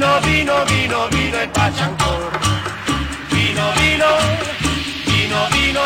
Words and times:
Vino, 0.00 0.18
vino, 0.22 0.64
vino, 0.64 1.08
vino 1.10 1.40
el 1.40 1.50
pachancor. 1.50 2.32
Vino, 3.30 3.72
vino, 3.74 4.06
vino, 5.04 5.48
vino, 5.50 5.82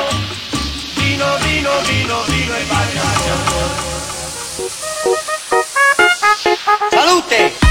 vino, 0.96 1.38
vino, 1.42 1.70
vino, 1.88 2.22
vino 2.28 2.54
el 2.54 2.66
pachancor. 2.68 3.70
¡Salute! 6.92 7.63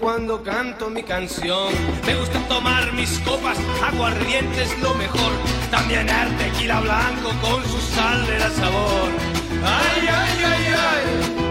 Cuando 0.00 0.42
canto 0.42 0.90
mi 0.90 1.02
canción. 1.02 1.72
Me 2.06 2.14
gusta 2.16 2.38
tomar 2.48 2.92
mis 2.92 3.18
copas, 3.20 3.58
aguardiente 3.82 4.62
es 4.62 4.78
lo 4.80 4.94
mejor. 4.94 5.32
También 5.70 6.08
el 6.08 6.36
tequila 6.36 6.80
blanco 6.80 7.30
con 7.40 7.62
su 7.64 7.80
sal 7.80 8.26
de 8.26 8.38
la 8.38 8.50
sabor. 8.50 9.10
Ay, 9.64 10.08
ay, 10.08 10.44
ay, 10.44 10.74
ay, 10.76 11.43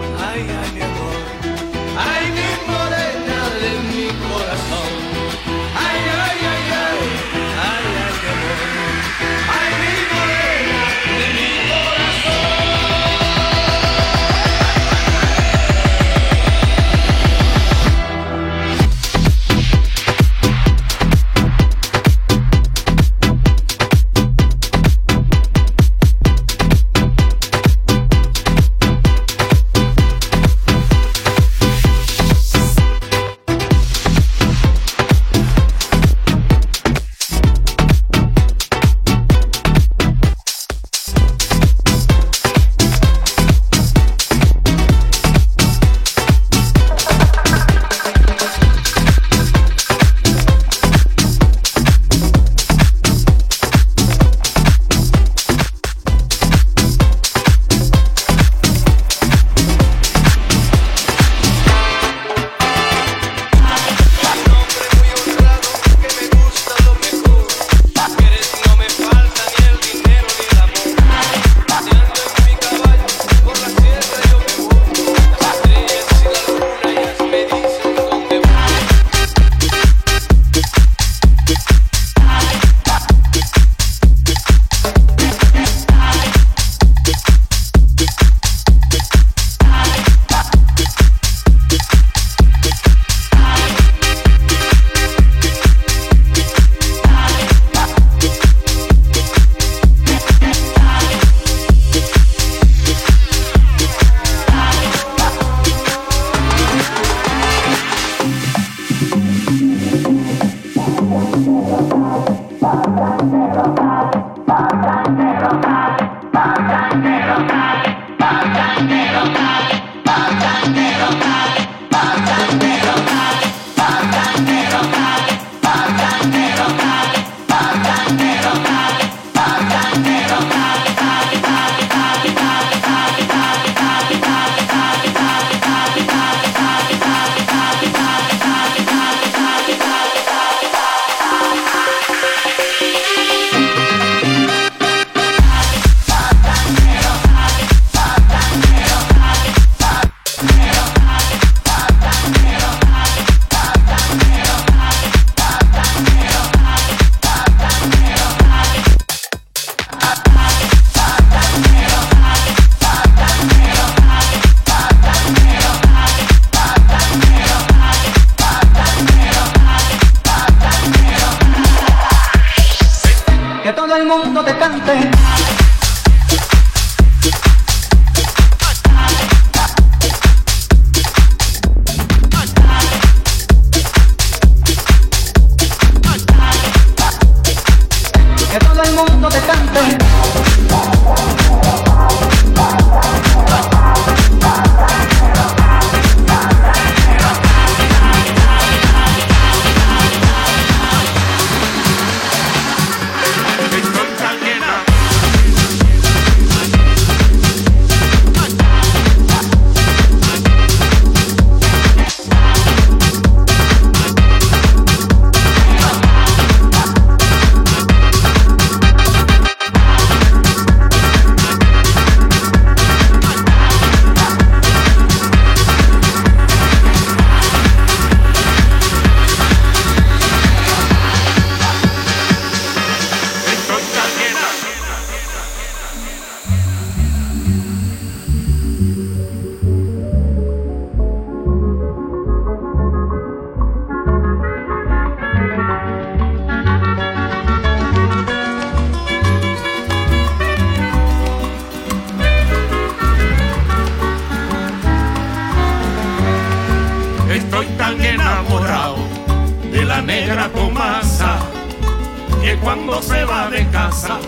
cuando 262.64 263.02
se 263.02 263.24
va 263.26 263.50
de 263.50 263.68
casa, 263.68 264.18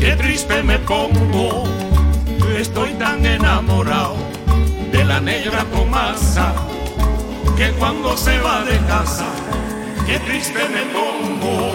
qué 0.00 0.16
triste 0.16 0.62
me 0.62 0.78
pongo. 0.78 1.64
Estoy 2.58 2.94
tan 2.94 3.24
enamorado 3.24 4.16
de 4.90 5.04
la 5.04 5.20
negra 5.20 5.64
Tomasa 5.66 6.54
que 7.58 7.70
cuando 7.72 8.16
se 8.16 8.38
va 8.38 8.64
de 8.64 8.78
casa, 8.86 9.26
qué 10.06 10.18
triste 10.20 10.60
me 10.70 10.82
pongo. 10.96 11.67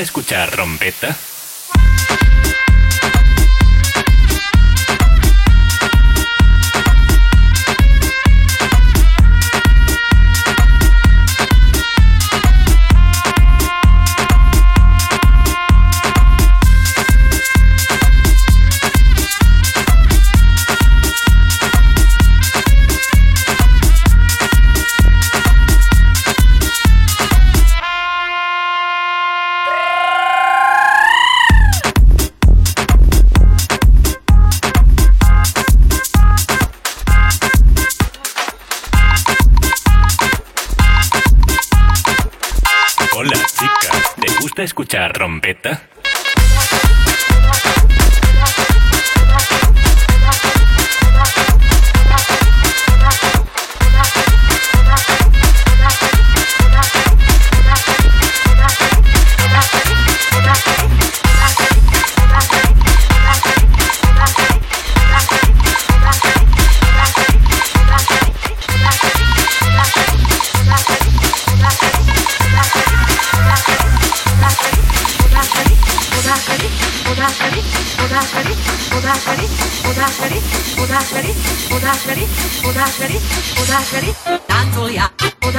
Escuchar 0.00 0.56
rompeta? 0.56 1.16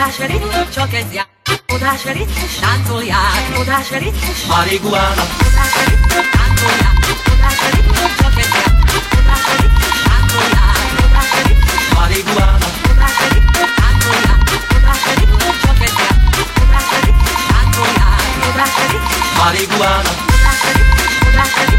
odásverit, 0.10 0.74
csak 0.74 0.93
ez 0.93 1.13
jár. 1.13 1.28
Odásverit, 1.74 2.30
táncolják, 2.60 3.60
odásverit, 3.60 4.15
Mariguána. 4.48 5.24
Odásverit, 5.48 6.02
táncolják, 6.38 6.98
odásverit, 7.34 7.88
csak 8.19 8.36
ez 8.43 8.52
jár. 8.58 8.74
Odásverit, 9.19 9.74
táncolják, 10.10 10.91
odásverit, 11.06 11.60
Mariguána. 11.95 12.67
Odásverit, 12.91 13.45
táncolják, 13.82 14.41
odásverit, 14.78 15.32
csak 15.63 15.80
ez 15.88 15.93
jár. 16.02 16.15
Odásverit, 16.63 17.17
táncolják, 17.52 18.32
odásverit, 18.50 19.04
Mariguána. 19.39 20.12
Odásverit, 20.36 20.88
odásverit, 21.30 21.79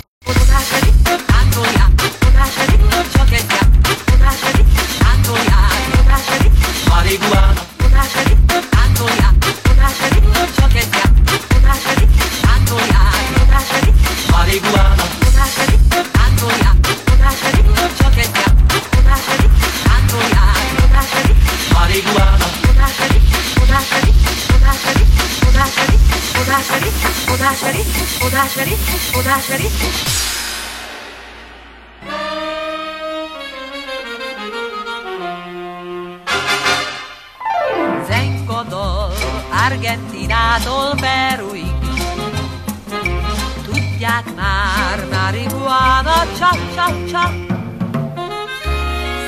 odásverítés, 28.41 29.11
odásverítés. 29.17 30.03
Zengadol, 38.07 39.13
Argentinától 39.65 40.95
Peruig, 40.99 41.75
tudják 43.63 44.25
már, 44.35 45.05
marihuana 45.11 46.23
csak-csak-csak. 46.39 47.33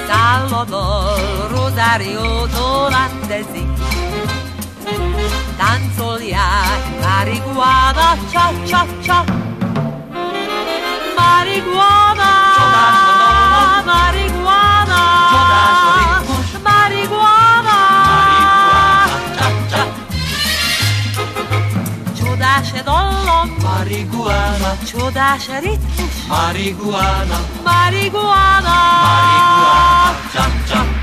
Salvador 0.07 1.49
Rosario-tól 1.51 2.93
sfogliare 6.03 6.81
Marijuana, 6.99 8.17
ciao 8.29 8.53
ciao 8.65 8.87
ciao 9.01 9.25
Marijuana, 11.15 12.31
marijuana 13.85 14.99
Marijuana 16.61 17.77
Ciudace 22.13 22.83
dollo 22.83 23.47
Marijuana 23.61 24.77
Ciudace 24.85 25.59
ritmus 25.61 26.25
Marijuana 26.27 27.37
Marijuana 27.63 28.75
Marijuana, 29.05 30.15
ciao 30.33 30.51
ciao 30.67 31.02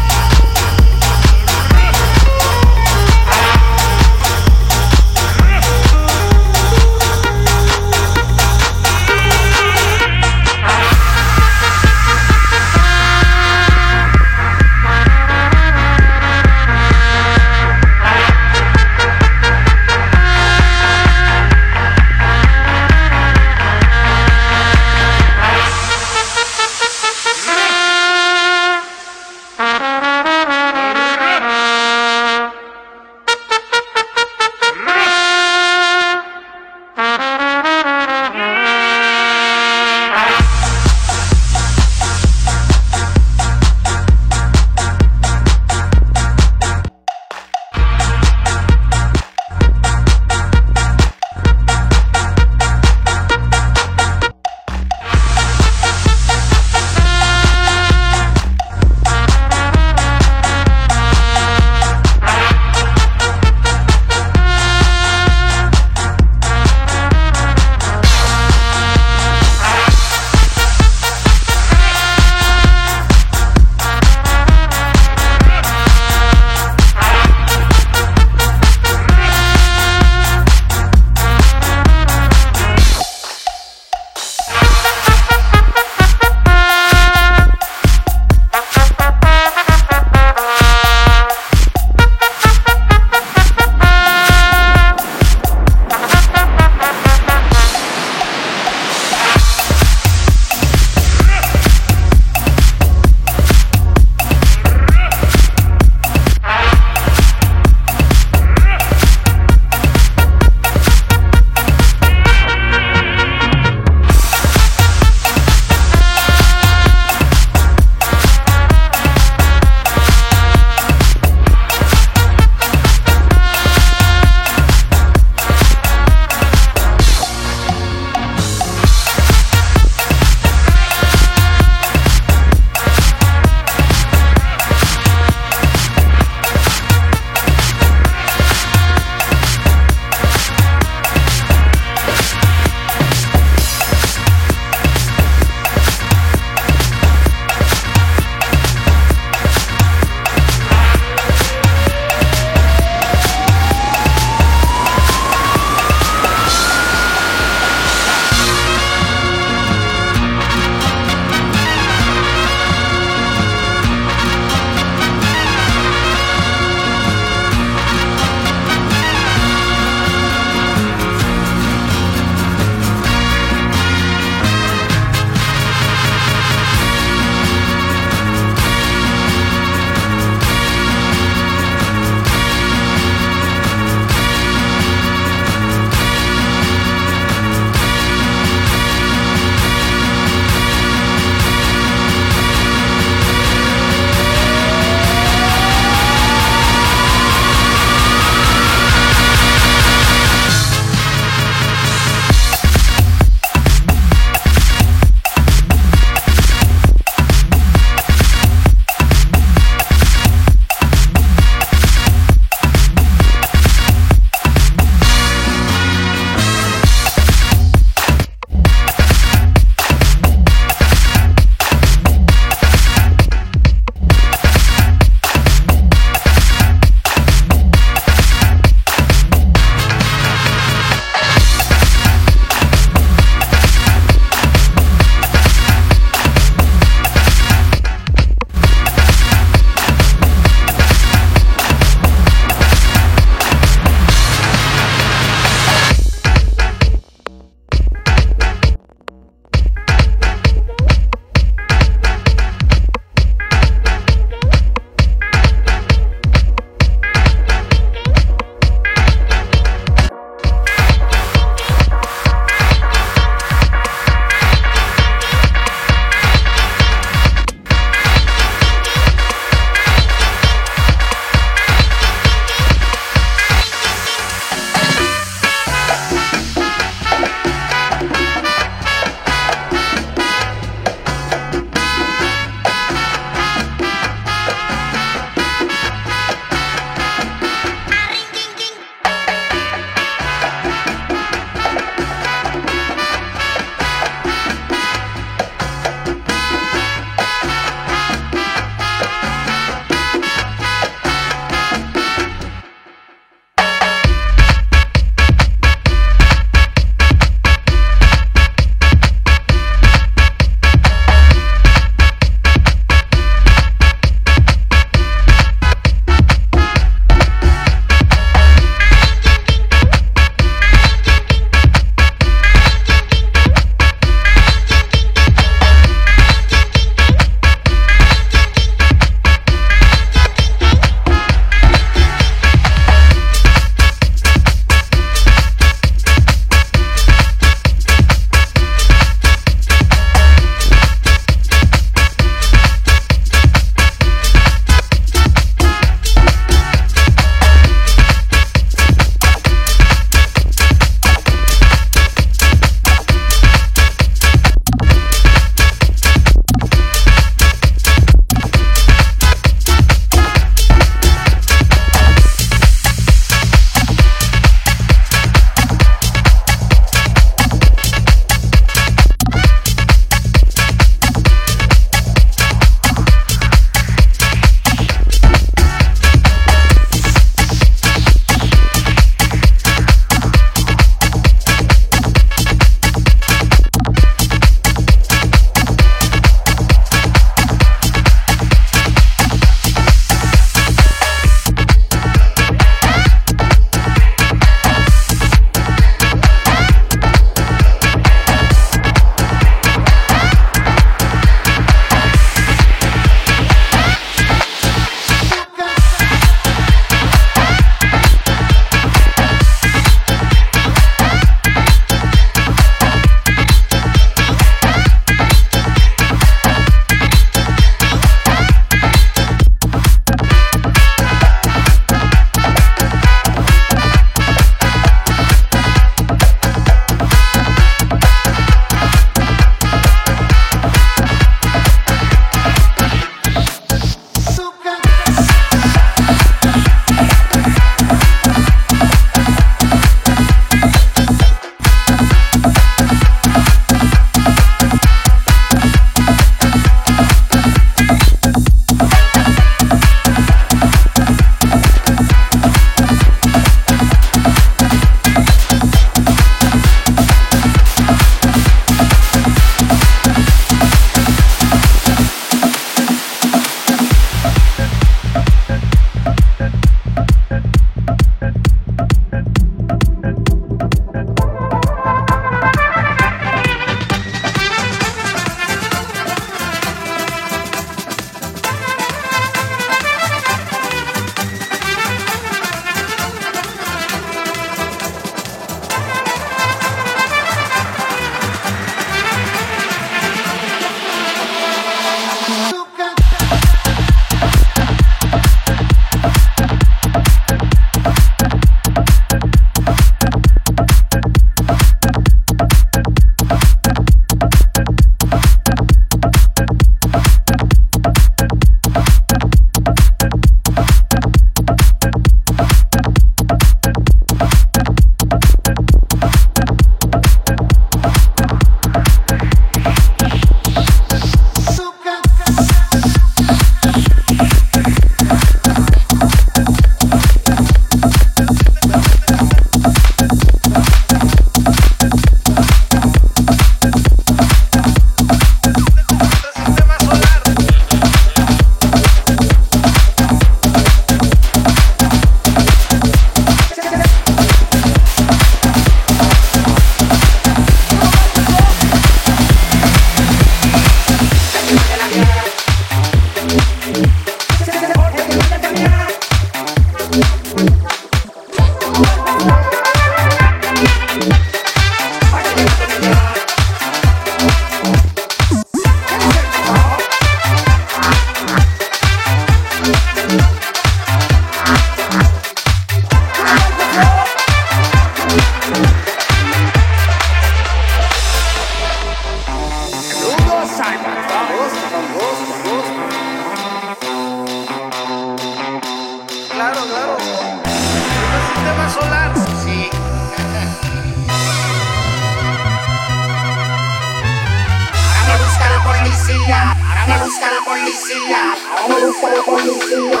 policía, 596.10 596.52
ahora 596.52 596.86
me 596.86 597.04
busca 597.04 597.26
la 597.30 597.44
policía, 597.44 598.34
ahora 598.58 598.74
me 598.74 598.86
busca 598.86 599.08
la 599.10 599.22
policía. 599.22 600.00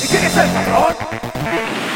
¿Y 0.00 0.06
quién 0.06 0.24
es 0.24 0.36
el 0.36 0.50
patrón? 0.50 1.87